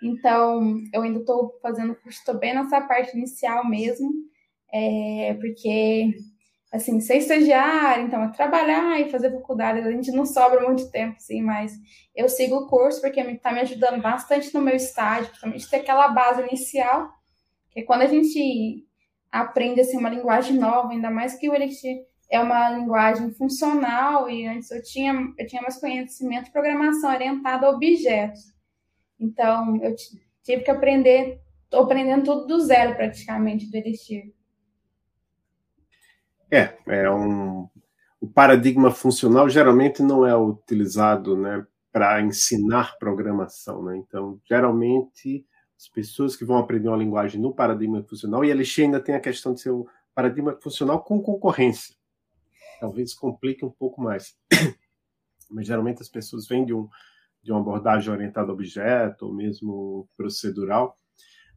[0.01, 4.11] Então, eu ainda estou fazendo o curso, estou bem nessa parte inicial mesmo,
[4.73, 6.13] é, porque
[6.73, 11.17] assim, ser estagiário, então, é trabalhar e fazer faculdade, a gente não sobra muito tempo,
[11.17, 11.71] assim, mas
[12.15, 16.07] eu sigo o curso porque está me ajudando bastante no meu estágio, principalmente ter aquela
[16.07, 17.13] base inicial,
[17.69, 18.87] que quando a gente
[19.31, 21.95] aprende, assim, uma linguagem nova, ainda mais que o Elixir
[22.27, 27.67] é uma linguagem funcional e antes eu tinha, eu tinha mais conhecimento de programação orientada
[27.67, 28.51] a objetos.
[29.19, 29.95] Então, eu
[30.43, 34.33] tive que aprender, estou aprendendo tudo do zero praticamente do Elixir.
[36.53, 37.67] É, é um,
[38.21, 43.83] o paradigma funcional geralmente não é utilizado né, para ensinar programação.
[43.83, 43.97] Né?
[43.97, 45.43] Então, geralmente,
[45.75, 49.15] as pessoas que vão aprender uma linguagem no paradigma funcional, e a Elixir ainda tem
[49.15, 51.95] a questão de ser o paradigma funcional com concorrência.
[52.79, 54.37] Talvez complique um pouco mais.
[55.49, 56.87] Mas geralmente as pessoas vêm de, um,
[57.41, 60.95] de uma abordagem orientada a objeto, ou mesmo procedural,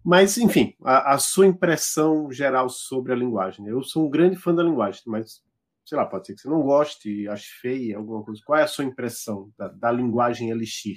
[0.06, 3.66] mas, enfim, a, a, sua impressão geral sobre a linguagem.
[3.66, 5.42] Eu sou um grande fã da linguagem, mas,
[5.84, 8.40] sei lá, pode ser que você não goste, ache feia, alguma coisa.
[8.46, 10.96] Qual é a sua impressão da, da linguagem Elixir?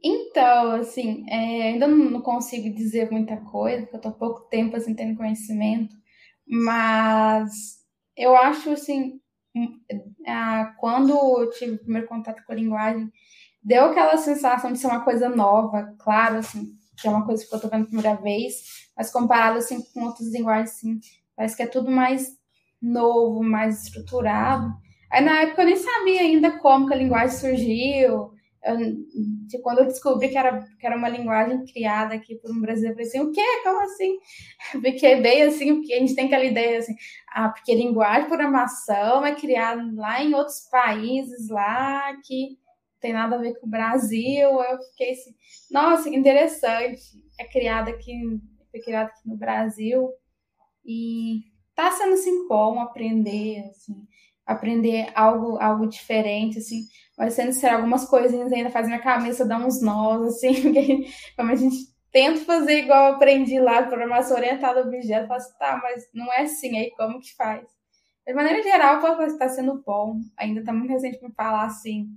[0.00, 4.76] Então, assim, é, ainda não consigo dizer muita coisa, porque eu estou há pouco tempo
[4.76, 5.96] assim, tendo conhecimento.
[6.46, 7.84] Mas
[8.16, 9.20] eu acho assim,
[9.52, 9.80] hum,
[10.78, 13.10] quando eu tive o primeiro contato com a linguagem,
[13.62, 17.54] deu aquela sensação de ser uma coisa nova, claro, assim, que é uma coisa que
[17.54, 21.00] eu tô vendo a primeira vez, mas comparado assim com outras linguagens, assim,
[21.36, 22.36] parece que é tudo mais
[22.80, 24.72] novo, mais estruturado.
[25.10, 28.32] Aí na época eu nem sabia ainda como que a linguagem surgiu.
[28.64, 28.86] Eu,
[29.48, 32.92] de quando eu descobri que era, que era uma linguagem criada aqui por um brasileiro,
[32.92, 33.42] eu falei assim, o quê?
[33.64, 34.18] Como assim?
[34.80, 36.94] Fiquei bem assim, porque a gente tem aquela ideia assim,
[37.32, 42.56] ah, porque linguagem, programação é criada lá em outros países lá que
[43.02, 44.48] tem nada a ver com o Brasil.
[44.48, 45.34] Eu fiquei assim,
[45.70, 47.02] nossa, que interessante.
[47.38, 50.08] É criada aqui, foi criada aqui no Brasil.
[50.84, 51.42] E
[51.74, 54.06] tá sendo assim bom aprender, assim,
[54.46, 56.82] aprender algo, algo diferente, assim,
[57.16, 61.50] mas sendo ser algumas coisinhas ainda faz minha cabeça dar uns nós, assim, porque como
[61.50, 61.76] a gente
[62.10, 66.08] tenta fazer igual eu aprendi lá, programação orientada a objeto, eu falo assim, tá, mas
[66.12, 67.66] não é assim, aí como que faz?
[68.26, 72.08] De maneira geral, está sendo bom, ainda está muito recente para falar assim,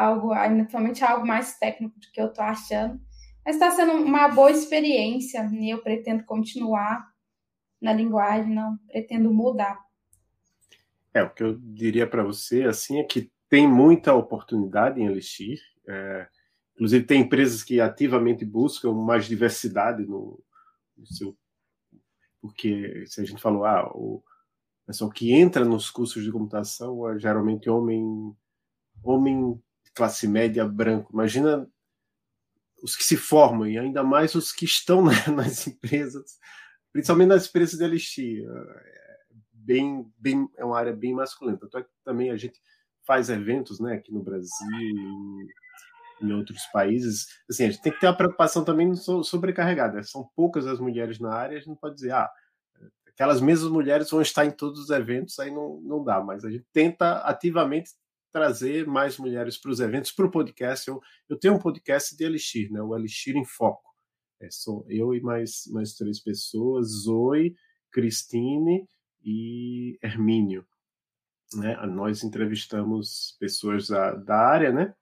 [0.00, 3.00] algo, ainda totalmente algo mais técnico do que eu tô achando,
[3.44, 7.06] mas está sendo uma boa experiência, e eu pretendo continuar
[7.80, 9.78] na linguagem, não pretendo mudar.
[11.12, 15.58] É, o que eu diria para você, assim, é que tem muita oportunidade em Elixir.
[15.88, 16.28] É,
[16.74, 20.40] inclusive, tem empresas que ativamente buscam mais diversidade no,
[20.96, 21.36] no, seu.
[22.40, 24.22] Porque, se a gente falou, ah, o
[24.86, 28.04] pessoal que entra nos cursos de computação é geralmente homem,
[29.02, 29.60] homem
[29.94, 31.12] classe média branco.
[31.12, 31.68] Imagina
[32.82, 35.02] os que se formam, e ainda mais os que estão
[35.36, 36.38] nas empresas
[36.92, 38.44] principalmente nas experiências de Elixir.
[38.48, 39.20] É
[39.52, 41.58] bem, bem, é uma área bem masculina.
[41.58, 42.60] Tanto é que também a gente
[43.06, 44.48] faz eventos né, aqui no Brasil,
[46.20, 47.26] em outros países.
[47.48, 50.02] Assim, a gente tem que ter uma preocupação também sobrecarregada.
[50.02, 52.30] São poucas as mulheres na área, a gente não pode dizer, ah,
[53.06, 56.50] aquelas mesmas mulheres vão estar em todos os eventos, aí não, não dá, mas a
[56.50, 57.90] gente tenta ativamente
[58.32, 60.88] trazer mais mulheres para os eventos, para o podcast.
[60.88, 63.90] Eu, eu tenho um podcast de Elixir, né, o Elixir em Foco.
[64.40, 67.54] É, sou eu e mais, mais três pessoas, Zoe,
[67.92, 68.88] Cristine
[69.22, 70.64] e Hermínio.
[71.54, 71.76] Né?
[71.86, 74.94] Nós entrevistamos pessoas da, da área, né?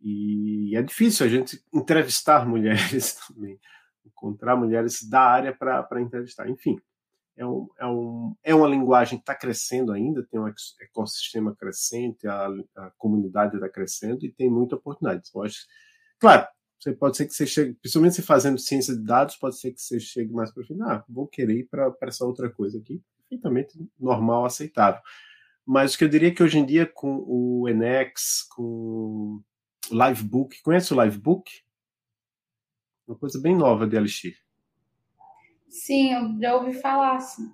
[0.00, 3.58] E é difícil a gente entrevistar mulheres também,
[4.04, 6.48] encontrar mulheres da área para entrevistar.
[6.48, 6.76] Enfim,
[7.36, 10.46] é, um, é, um, é uma linguagem que está crescendo ainda, tem um
[10.80, 15.28] ecossistema crescente, a, a comunidade está crescendo e tem muita oportunidade.
[15.34, 15.66] Eu acho,
[16.18, 16.46] claro,
[16.78, 19.80] você pode ser que você chegue, principalmente se fazendo ciência de dados, pode ser que
[19.80, 20.90] você chegue mais para o final.
[20.90, 23.00] Ah, vou querer ir para essa outra coisa aqui.
[23.28, 25.00] Perfeitamente normal, aceitável.
[25.64, 29.42] Mas o que eu diria que hoje em dia, com o Enex, com o
[29.90, 31.48] Livebook, conhece o Livebook?
[33.06, 34.36] Uma coisa bem nova de Elixir.
[35.72, 37.50] Sim, eu já ouvi falar, sim.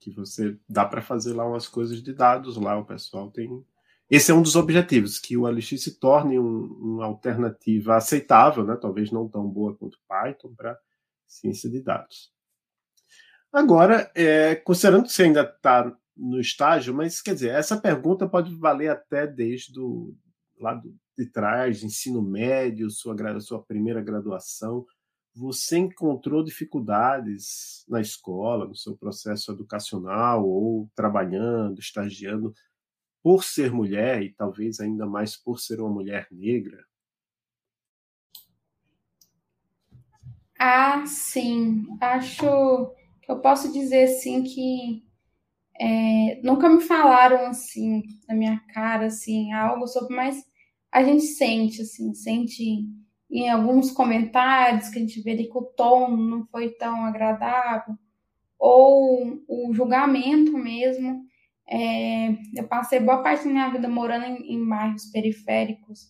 [0.00, 3.64] Que você dá para fazer lá umas coisas de dados lá, o pessoal tem
[4.10, 8.76] esse é um dos objetivos, que o LX se torne um, uma alternativa aceitável, né?
[8.76, 10.76] talvez não tão boa quanto Python, para
[11.28, 12.32] ciência de dados.
[13.52, 18.52] Agora, é, considerando que você ainda está no estágio, mas quer dizer, essa pergunta pode
[18.56, 20.12] valer até desde o
[20.58, 24.84] lado de trás, ensino médio, sua, sua primeira graduação.
[25.34, 32.52] Você encontrou dificuldades na escola, no seu processo educacional, ou trabalhando, estagiando,
[33.22, 36.84] por ser mulher e talvez ainda mais por ser uma mulher negra?
[40.58, 41.86] Ah, sim.
[42.00, 45.02] Acho que eu posso dizer sim que
[45.80, 50.44] é, nunca me falaram assim na minha cara assim algo sobre, mas
[50.92, 52.86] a gente sente assim, sente
[53.30, 57.94] em alguns comentários que a gente vê ali que o tom não foi tão agradável
[58.58, 61.24] ou o julgamento mesmo
[61.70, 66.08] é, eu passei boa parte da minha vida morando em, em bairros periféricos,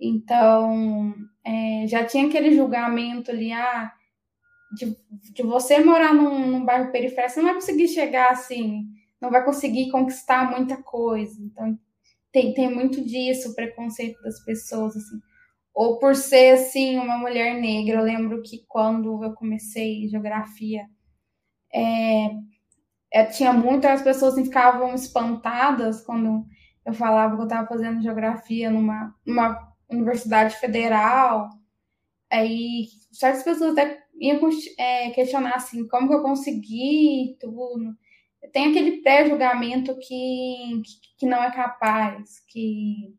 [0.00, 1.12] então
[1.44, 3.92] é, já tinha aquele julgamento ali, ah,
[4.72, 4.96] de,
[5.32, 8.84] de você morar num, num bairro periférico, você não vai conseguir chegar assim,
[9.20, 11.36] não vai conseguir conquistar muita coisa.
[11.42, 11.76] Então
[12.30, 15.20] tem, tem muito disso, o preconceito das pessoas, assim.
[15.74, 18.00] Ou por ser, assim, uma mulher negra.
[18.00, 20.86] Eu lembro que quando eu comecei geografia,
[21.72, 22.30] é,
[23.12, 26.44] é, tinha muitas pessoas que ficavam espantadas quando
[26.84, 31.48] eu falava que eu estava fazendo geografia numa, numa universidade federal.
[32.30, 34.40] Aí certas pessoas até iam
[34.78, 37.96] é, questionar assim, como que eu consegui tudo.
[38.52, 43.14] Tem aquele pré-julgamento que, que, que, não é capaz, que,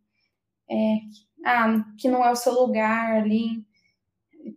[0.69, 0.95] é,
[1.43, 3.65] ah, que não é o seu lugar ali.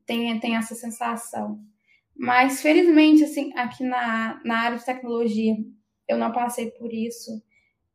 [0.05, 1.61] Tem, tem essa sensação.
[2.16, 5.57] Mas, felizmente, assim, aqui na, na área de tecnologia,
[6.09, 7.31] eu não passei por isso.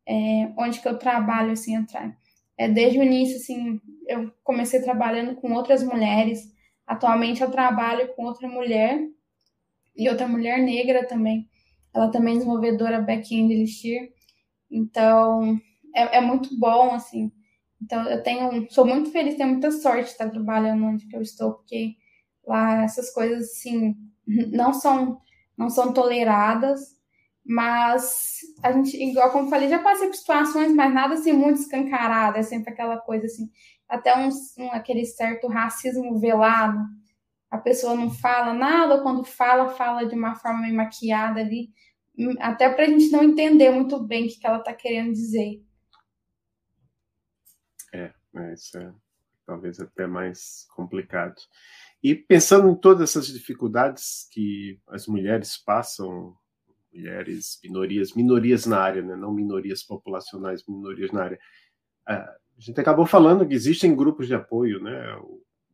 [0.07, 2.15] É, onde que eu trabalho, assim, eu tra...
[2.57, 6.53] é, desde o início, assim, eu comecei trabalhando com outras mulheres.
[6.85, 8.99] Atualmente, eu trabalho com outra mulher
[9.95, 11.49] e outra mulher negra também.
[11.93, 14.11] Ela também é desenvolvedora back-end Elixir.
[14.69, 15.59] Então,
[15.95, 17.31] é, é muito bom, assim.
[17.81, 21.21] Então, eu tenho, sou muito feliz, tenho muita sorte de estar trabalhando onde que eu
[21.21, 21.95] estou, porque
[22.45, 23.95] lá essas coisas, assim,
[24.51, 25.19] não são,
[25.57, 26.79] não são toleradas,
[27.43, 32.37] mas a gente, igual como falei, já passei por situações, mas nada assim muito escancarado,
[32.37, 33.49] é sempre aquela coisa assim,
[33.89, 36.79] até um, um, aquele certo racismo velado,
[37.49, 41.69] a pessoa não fala nada, quando fala, fala de uma forma meio maquiada ali,
[42.39, 45.61] até para a gente não entender muito bem o que, que ela está querendo dizer.
[48.35, 48.93] É, é, isso é
[49.45, 51.35] talvez até mais complicado.
[52.03, 56.35] E pensando em todas essas dificuldades que as mulheres passam,
[56.93, 59.15] mulheres, minorias, minorias na área, né?
[59.15, 61.39] não minorias populacionais, minorias na área,
[62.07, 65.15] a gente acabou falando que existem grupos de apoio, né?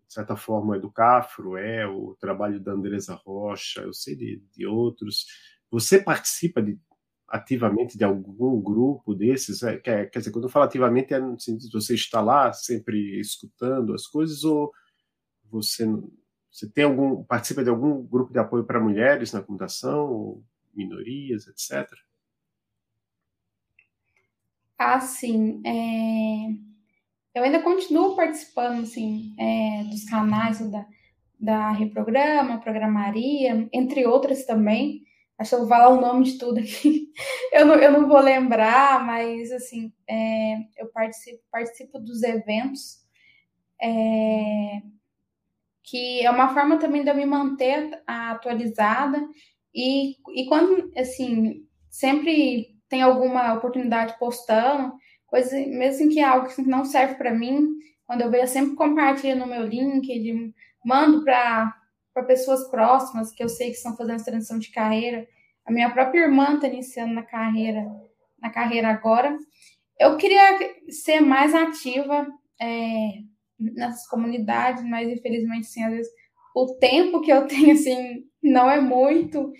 [0.08, 4.66] de certa forma, o Educafro é o trabalho da Andresa Rocha, eu sei de, de
[4.66, 5.26] outros.
[5.70, 6.80] Você participa de,
[7.28, 9.64] ativamente de algum grupo desses?
[9.64, 12.54] É, quer, quer dizer, quando eu falo ativamente, é no sentido de você estar lá
[12.54, 14.72] sempre escutando as coisas ou
[15.50, 15.86] você,
[16.52, 21.90] você tem algum participa de algum grupo de apoio para mulheres na computação, minorias, etc?
[24.78, 25.62] Ah, sim.
[25.66, 26.68] É...
[27.34, 30.88] Eu ainda continuo participando assim, é, dos canais da,
[31.40, 35.07] da Reprograma, Programaria, entre outras também.
[35.38, 37.12] Acho que eu vou falar o nome de tudo aqui.
[37.54, 43.06] eu, não, eu não vou lembrar, mas assim, é, eu participo, participo dos eventos.
[43.80, 44.82] É,
[45.84, 49.26] que é uma forma também de eu me manter atualizada
[49.74, 54.94] e, e quando, assim, sempre tem alguma oportunidade postando,
[55.26, 57.70] coisa, mesmo que é algo que não serve para mim,
[58.06, 61.74] quando eu vejo, eu sempre compartilho no meu LinkedIn, mando para
[62.26, 65.28] pessoas próximas que eu sei que estão fazendo transição de carreira.
[65.66, 67.86] A minha própria irmã está iniciando na carreira,
[68.42, 69.38] na carreira agora.
[70.00, 70.58] Eu queria
[70.90, 72.28] ser mais ativa,
[72.62, 73.10] é,
[73.60, 76.12] nessas comunidades, mas infelizmente, assim, às vezes
[76.56, 79.52] o tempo que eu tenho, assim, não é muito,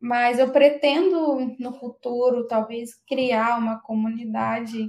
[0.00, 4.86] mas eu pretendo no futuro, talvez, criar uma comunidade,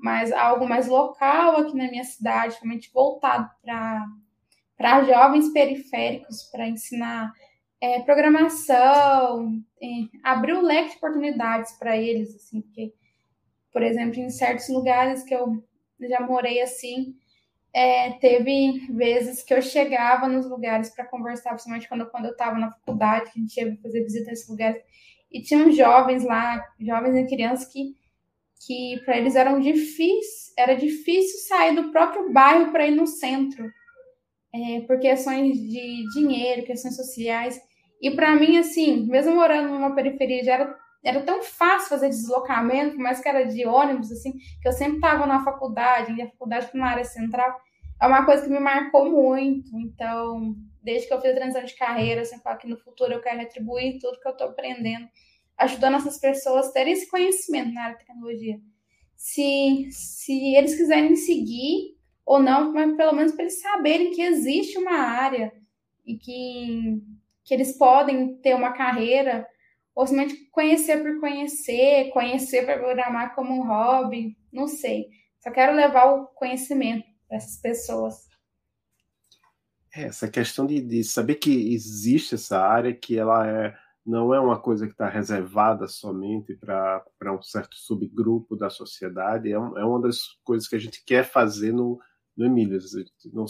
[0.00, 4.04] mas algo mais local aqui na minha cidade, realmente voltado para
[5.04, 7.32] jovens periféricos, para ensinar
[7.80, 9.86] é, programação, é,
[10.22, 12.92] abrir o leque de oportunidades para eles, assim, porque,
[13.72, 15.62] por exemplo, em certos lugares que eu
[16.00, 17.14] já morei assim,
[17.72, 22.58] é, teve vezes que eu chegava nos lugares para conversar, principalmente quando, quando eu estava
[22.58, 24.82] na faculdade, que a gente ia fazer visita nesses lugares,
[25.30, 27.94] e tinham jovens lá, jovens e crianças que,
[28.66, 33.70] que para eles eram difícil, era difícil sair do próprio bairro para ir no centro,
[34.54, 37.60] é, por questões de dinheiro, questões sociais.
[38.00, 42.98] E para mim, assim, mesmo morando numa periferia, já era, era tão fácil fazer deslocamento,
[42.98, 46.68] mas que era de ônibus, assim, que eu sempre estava na faculdade, e a faculdade
[46.68, 47.60] foi uma área central
[48.00, 49.76] é uma coisa que me marcou muito.
[49.78, 53.20] Então, desde que eu fiz a transição de carreira, sempre falo que no futuro eu
[53.20, 55.08] quero retribuir tudo que eu estou aprendendo,
[55.56, 58.60] ajudando essas pessoas a terem esse conhecimento na área de tecnologia.
[59.16, 61.97] Se, se eles quiserem seguir
[62.28, 65.50] ou não, mas pelo menos para eles saberem que existe uma área
[66.04, 67.02] e que,
[67.42, 69.48] que eles podem ter uma carreira,
[69.94, 75.06] ou simplesmente conhecer por conhecer, conhecer para programar como um hobby, não sei.
[75.40, 78.28] Só quero levar o conhecimento essas pessoas.
[79.94, 84.38] É, essa questão de, de, saber que existe essa área, que ela é, não é
[84.38, 89.84] uma coisa que está reservada somente para um certo subgrupo da sociedade, é, um, é,
[89.84, 91.98] uma das coisas que a gente quer fazer no,
[92.38, 92.92] no Emílias.
[93.32, 93.46] Não, eu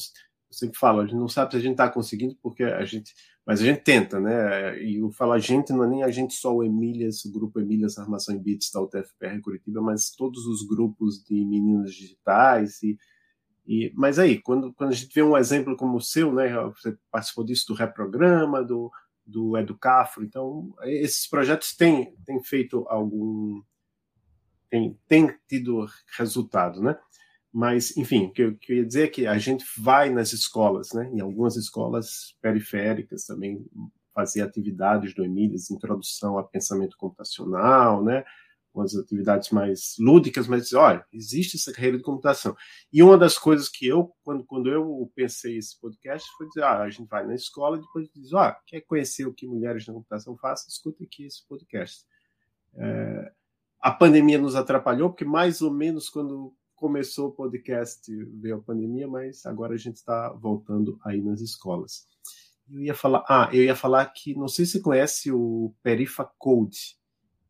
[0.50, 3.14] sempre falo, a gente não sabe se a gente está conseguindo, porque a gente.
[3.46, 4.82] Mas a gente tenta, né?
[4.82, 7.96] E o falar gente não é nem a gente só o Emílias, o grupo Emílias
[7.98, 12.98] Armação em Bits da UTFPR Curitiba, mas todos os grupos de meninas digitais e
[13.68, 16.96] e, mas aí, quando, quando a gente vê um exemplo como o seu, né, você
[17.10, 18.90] participou disso do Reprograma, do,
[19.26, 23.62] do Educafro, então esses projetos têm, têm feito algum.
[24.70, 25.86] têm, têm tido
[26.16, 26.98] resultado, né?
[27.58, 30.32] Mas, enfim, o que eu, que eu ia dizer é que a gente vai nas
[30.32, 33.66] escolas, né, em algumas escolas periféricas também,
[34.14, 38.24] fazer atividades do Emílias, introdução a pensamento computacional, né,
[38.72, 42.56] umas atividades mais lúdicas, mas olha, existe essa carreira de computação.
[42.92, 46.82] E uma das coisas que eu, quando, quando eu pensei esse podcast, foi dizer, ah,
[46.82, 49.94] a gente vai na escola e depois diz, ah, quer conhecer o que mulheres na
[49.94, 50.68] computação fazem?
[50.68, 52.06] Escuta aqui esse podcast.
[52.76, 53.32] É,
[53.80, 58.10] a pandemia nos atrapalhou, porque mais ou menos quando começou o podcast
[58.40, 62.06] veio a pandemia, mas agora a gente está voltando aí nas escolas.
[62.70, 66.24] Eu ia falar, ah, eu ia falar que não sei se você conhece o Perifa
[66.38, 66.96] Code,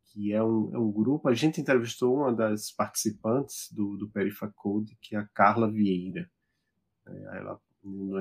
[0.06, 1.28] que é um, é um grupo.
[1.28, 6.30] A gente entrevistou uma das participantes do, do Perifa Code, que é a Carla Vieira.
[7.06, 7.60] É, ela,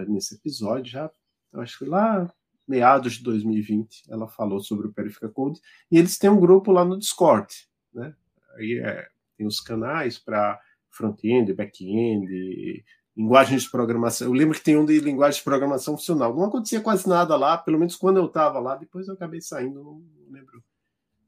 [0.08, 1.12] nesse episódio, já,
[1.53, 2.32] eu acho que lá
[2.68, 5.62] meados de 2020, ela falou sobre o Perifa Code.
[5.89, 7.47] E eles têm um grupo lá no Discord.
[7.93, 8.14] Né?
[8.55, 10.60] Aí é, tem os canais para
[10.98, 12.84] front-end, back-end,
[13.16, 14.28] linguagens de programação.
[14.28, 16.36] Eu lembro que tem um de linguagem de programação funcional.
[16.36, 18.76] Não acontecia quase nada lá, pelo menos quando eu estava lá.
[18.76, 20.64] Depois eu acabei saindo, não, lembro.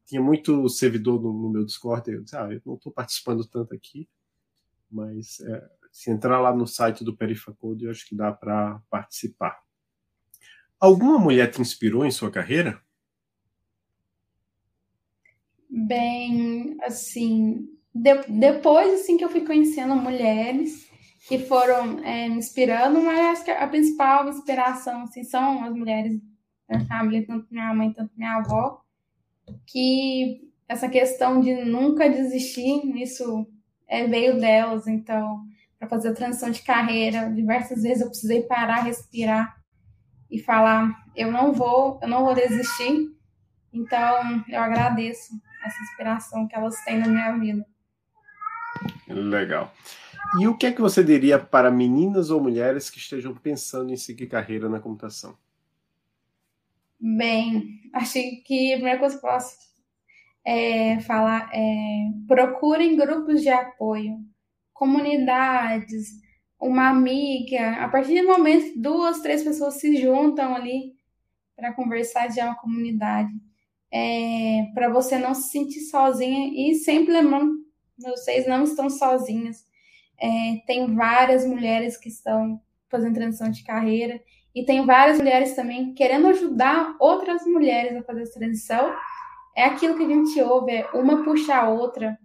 [0.06, 2.12] Tinha muito servidor no, no, meu Discord.
[2.12, 4.10] Eu disse, ah, eu não estou participando tanto aqui,
[4.92, 9.60] mas é, se entrar lá no site do Perifacode, eu acho que dá para participar.
[10.80, 12.82] Alguma mulher te inspirou em sua carreira?
[15.70, 20.90] Bem, assim, de, depois assim que eu fui conhecendo mulheres,
[21.28, 26.20] que foram é, me inspirando, mas acho que a principal inspiração assim, são as mulheres
[26.68, 28.82] da família, tanto minha mãe, tanto minha avó,
[29.66, 33.48] que essa questão de nunca desistir, isso
[33.88, 35.44] é, veio delas, então,
[35.80, 39.58] para fazer a transição de carreira, diversas vezes eu precisei parar, respirar
[40.30, 43.10] e falar, eu não vou, eu não vou desistir,
[43.74, 45.34] então eu agradeço
[45.66, 47.66] essa inspiração que elas têm na minha vida.
[49.10, 49.74] Legal.
[50.40, 53.98] E o que é que você diria para meninas ou mulheres que estejam pensando em
[53.98, 55.36] seguir carreira na computação?
[57.00, 59.58] Bem, acho que a primeira coisa que eu posso
[60.46, 64.20] é, falar é procurem grupos de apoio,
[64.74, 66.10] comunidades,
[66.60, 67.84] uma amiga.
[67.84, 70.94] A partir do momento que duas, três pessoas se juntam ali
[71.56, 73.32] para conversar, já é uma comunidade.
[73.92, 77.54] É, para você não se sentir sozinha e sempre lembrando,
[78.02, 79.66] vocês não estão sozinhas.
[80.20, 84.20] É, tem várias mulheres que estão fazendo transição de carreira
[84.54, 88.94] e tem várias mulheres também querendo ajudar outras mulheres a fazer essa transição.
[89.56, 92.18] É aquilo que a gente ouve, é uma puxa a outra.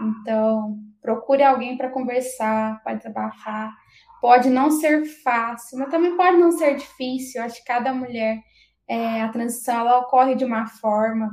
[0.00, 3.72] Então, procure alguém para conversar, para desabafar.
[4.20, 7.40] Pode não ser fácil, mas também pode não ser difícil.
[7.40, 8.38] Eu acho que cada mulher,
[8.86, 11.30] é, a transição, ela ocorre de uma forma.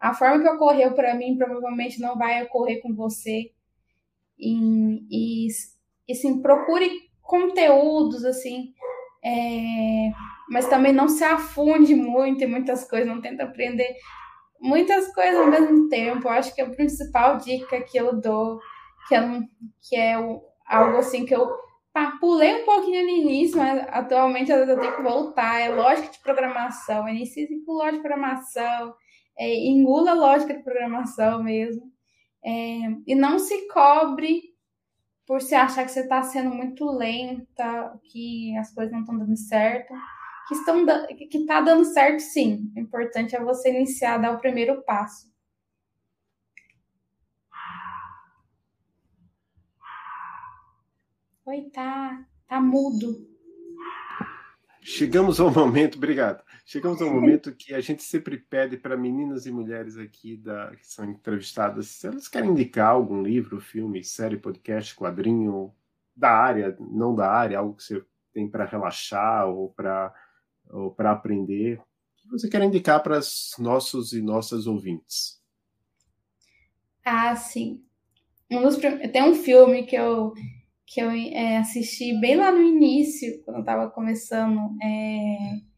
[0.00, 3.50] A forma que ocorreu para mim provavelmente não vai ocorrer com você.
[4.38, 5.46] E, e,
[6.08, 6.90] e sim, procure
[7.20, 8.72] conteúdos, assim,
[9.22, 10.10] é,
[10.48, 13.94] mas também não se afunde muito em muitas coisas, não tenta aprender
[14.60, 16.26] muitas coisas ao mesmo tempo.
[16.26, 18.58] Eu acho que a principal dica que eu dou,
[19.06, 19.22] que, eu,
[19.82, 21.48] que é o, algo assim que eu
[22.20, 25.60] pulei um pouquinho no início, mas atualmente eu tenho que voltar.
[25.60, 28.94] É lógica de programação, inicie com lógica de programação,
[29.38, 31.90] é, engula a lógica de programação mesmo.
[32.44, 34.42] É, e não se cobre
[35.26, 39.36] por você achar que você está sendo muito lenta, que as coisas não estão dando
[39.36, 39.94] certo.
[40.48, 40.84] Que estão
[41.16, 42.72] que está dando certo sim.
[42.74, 45.30] O importante é você iniciar, dar o primeiro passo.
[51.46, 53.28] Oi, tá, tá mudo.
[54.82, 56.42] Chegamos ao momento, obrigado.
[56.70, 60.86] Chegamos ao momento que a gente sempre pede para meninas e mulheres aqui da, que
[60.86, 65.74] são entrevistadas, se elas querem indicar algum livro, filme, série, podcast, quadrinho
[66.14, 70.14] da área, não da área, algo que você tem para relaxar ou para
[70.68, 75.42] ou para aprender, o que você quer indicar para os nossos e nossas ouvintes?
[77.04, 77.82] Ah, sim.
[78.48, 80.32] Um dos, tem um filme que eu
[80.86, 85.69] que eu é, assisti bem lá no início, quando eu estava começando é,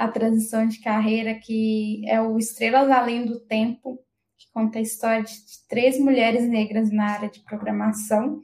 [0.00, 4.02] a transição de carreira, que é o Estrelas Além do Tempo,
[4.38, 5.34] que conta a história de
[5.68, 8.40] três mulheres negras na área de programação.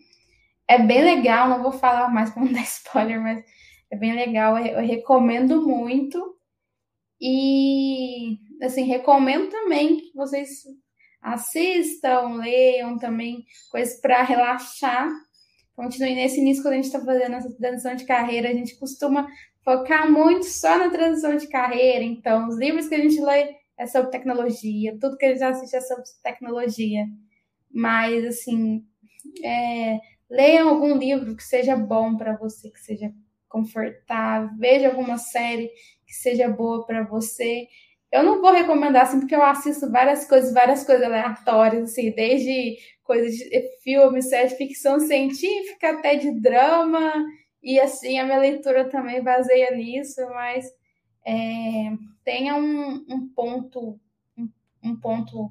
[0.69, 3.43] É bem legal, não vou falar mais para não dar spoiler, mas
[3.91, 6.37] é bem legal, eu recomendo muito.
[7.19, 10.65] E, assim, recomendo também que vocês
[11.23, 15.09] assistam, leiam também coisas para relaxar.
[15.77, 19.29] Continue nesse início, quando a gente está fazendo essa transição de carreira, a gente costuma
[19.63, 22.03] focar muito só na transição de carreira.
[22.03, 25.77] Então, os livros que a gente lê é sobre tecnologia, tudo que a gente assiste
[25.77, 27.05] é sobre tecnologia.
[27.71, 28.87] Mas, assim,
[29.45, 30.01] é,
[30.61, 33.13] algum livro que seja bom para você, que seja
[33.47, 35.71] confortável, veja alguma série
[36.07, 37.69] que seja boa para você.
[38.17, 42.77] Eu não vou recomendar assim, porque eu assisto várias coisas, várias coisas aleatórias, assim, desde
[43.05, 47.13] coisas de filmes, séries de ficção científica até de drama,
[47.63, 50.67] e assim, a minha leitura também baseia nisso, mas
[51.25, 51.93] é,
[52.25, 53.99] tenha um, um ponto,
[54.37, 54.49] um,
[54.83, 55.51] um ponto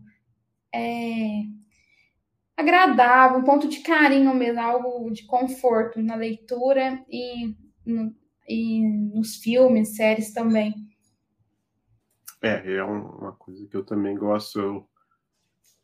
[0.74, 1.44] é,
[2.56, 7.54] agradável, um ponto de carinho mesmo, algo de conforto na leitura e,
[7.86, 8.16] no,
[8.48, 8.82] e
[9.14, 10.74] nos filmes, séries também.
[12.42, 14.60] É, é uma coisa que eu também gosto.
[14.60, 14.90] Eu,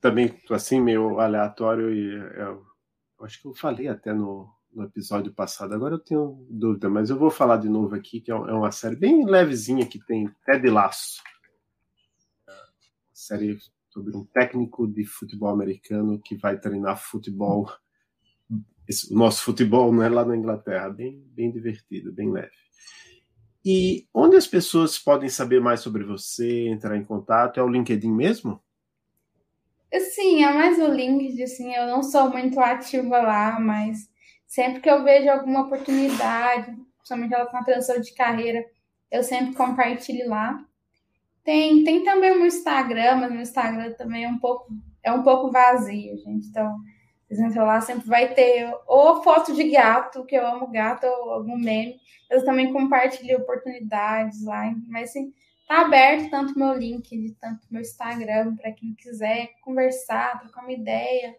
[0.02, 2.66] também, assim, meio aleatório, e eu,
[3.20, 7.10] eu acho que eu falei até no, no episódio passado, agora eu tenho dúvida, mas
[7.10, 10.28] eu vou falar de novo aqui, que é, é uma série bem levezinha que tem
[10.46, 11.22] Ted Laço.
[12.48, 12.56] Uma
[13.14, 13.58] série
[13.90, 17.72] sobre um técnico de futebol americano que vai treinar futebol.
[18.88, 22.56] Esse, o nosso futebol não é lá na Inglaterra, bem, bem divertido, bem leve.
[23.64, 27.60] E onde as pessoas podem saber mais sobre você, entrar em contato?
[27.60, 28.60] É o LinkedIn mesmo?
[30.00, 34.10] Sim, é mais o LinkedIn, assim, eu não sou muito ativa lá, mas
[34.48, 38.66] sempre que eu vejo alguma oportunidade, principalmente ela com a transição de carreira,
[39.12, 40.66] eu sempre compartilho lá.
[41.44, 44.72] Tem, tem também o meu Instagram, mas meu Instagram também é um pouco,
[45.04, 46.48] é um pouco vazio, gente.
[46.48, 46.78] Então,
[47.32, 51.32] vocês entram lá, sempre vai ter ou foto de gato, que eu amo gato, ou
[51.32, 51.98] algum meme.
[52.30, 55.34] Eu também compartilho oportunidades lá, mas assim,
[55.66, 61.34] tá aberto tanto meu link, tanto meu Instagram, para quem quiser conversar, trocar uma ideia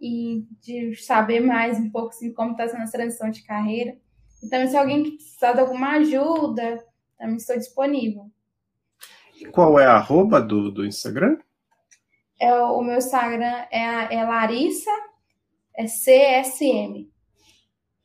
[0.00, 3.96] e de saber mais um pouco assim, como está sendo a transição de carreira.
[4.40, 6.84] Então, se alguém precisar de alguma ajuda,
[7.18, 8.30] também estou disponível.
[9.50, 11.38] Qual é a arroba do, do Instagram?
[12.40, 14.90] É, o meu Instagram é, é Larissa
[15.76, 17.10] é CSM.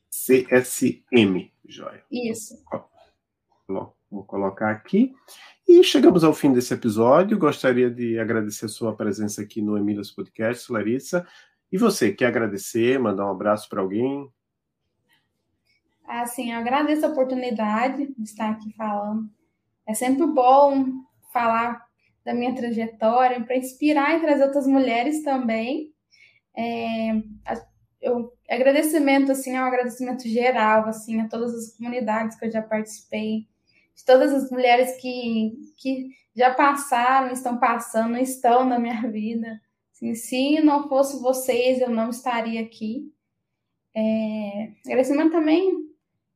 [0.10, 2.04] CSM, joia.
[2.12, 2.56] Isso.
[4.12, 5.14] Vou colocar aqui.
[5.68, 7.38] E chegamos ao fim desse episódio.
[7.38, 11.28] Gostaria de agradecer a sua presença aqui no Emílias Podcast, Larissa.
[11.72, 14.28] E você, quer agradecer, mandar um abraço para alguém?
[16.08, 19.30] Assim, eu agradeço a oportunidade de estar aqui falando.
[19.88, 20.86] É sempre bom
[21.32, 21.86] falar
[22.26, 25.94] da minha trajetória, para inspirar e trazer outras mulheres também.
[26.60, 27.24] É,
[28.02, 32.62] eu, agradecimento, assim, é um agradecimento geral, assim, a todas as comunidades que eu já
[32.62, 33.48] participei,
[33.96, 39.62] de todas as mulheres que, que já passaram, estão passando, estão na minha vida.
[39.94, 43.10] Assim, se não fosse vocês, eu não estaria aqui.
[43.96, 45.88] É, agradecimento também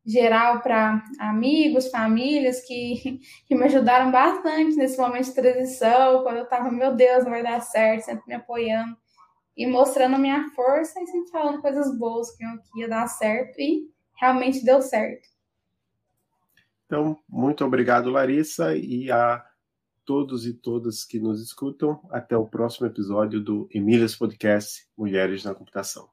[0.05, 6.43] geral para amigos, famílias que, que me ajudaram bastante nesse momento de transição, quando eu
[6.43, 9.02] estava, meu Deus, não vai dar certo, sempre me apoiando
[9.55, 12.43] e mostrando a minha força e sempre falando coisas boas que
[12.79, 13.89] ia dar certo e
[14.19, 15.27] realmente deu certo.
[16.85, 19.43] Então, muito obrigado, Larissa, e a
[20.05, 21.99] todos e todas que nos escutam.
[22.11, 26.12] Até o próximo episódio do Emílias Podcast Mulheres na Computação.